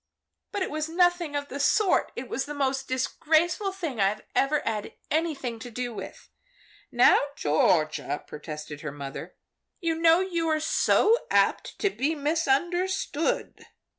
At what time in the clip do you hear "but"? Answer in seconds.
0.51-0.63